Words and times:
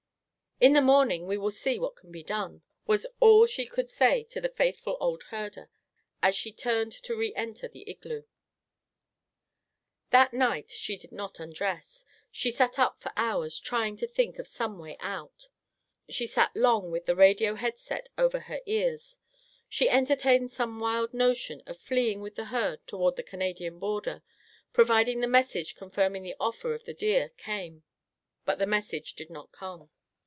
"In 0.63 0.73
the 0.73 0.81
morning 0.83 1.25
we 1.25 1.39
will 1.39 1.49
see 1.49 1.79
what 1.79 1.95
can 1.95 2.11
be 2.11 2.21
done," 2.21 2.61
was 2.85 3.07
all 3.19 3.47
she 3.47 3.65
could 3.65 3.89
say 3.89 4.21
to 4.25 4.39
the 4.39 4.47
faithful 4.47 4.95
old 4.99 5.23
herder 5.31 5.71
as 6.21 6.35
she 6.35 6.51
turned 6.53 6.91
to 6.91 7.15
re 7.15 7.33
enter 7.33 7.67
the 7.67 7.83
igloo. 7.89 8.25
That 10.11 10.33
night 10.35 10.69
she 10.69 10.97
did 10.97 11.11
not 11.11 11.39
undress. 11.39 12.05
She 12.31 12.51
sat 12.51 12.77
up 12.77 13.01
for 13.01 13.11
hours, 13.17 13.59
trying 13.59 13.97
to 13.97 14.07
think 14.07 14.37
of 14.37 14.47
some 14.47 14.77
way 14.77 14.97
out. 14.99 15.47
She 16.07 16.27
sat 16.27 16.55
long 16.55 16.91
with 16.91 17.07
the 17.07 17.15
radio 17.15 17.55
head 17.55 17.79
set 17.79 18.09
over 18.15 18.41
her 18.41 18.61
ears. 18.67 19.17
She 19.67 19.89
entertained 19.89 20.51
some 20.51 20.79
wild 20.79 21.11
notion 21.11 21.63
of 21.65 21.79
fleeing 21.79 22.21
with 22.21 22.35
the 22.35 22.45
herd 22.53 22.85
toward 22.85 23.15
the 23.15 23.23
Canadian 23.23 23.79
border, 23.79 24.21
providing 24.73 25.21
the 25.21 25.27
message 25.27 25.73
confirming 25.73 26.21
the 26.21 26.35
offer 26.39 26.77
for 26.77 26.85
the 26.85 26.93
deer 26.93 27.29
came. 27.29 27.81
But 28.45 28.59
the 28.59 28.67
message 28.67 29.15
did 29.15 29.31
not 29.31 29.51
come. 29.51 29.89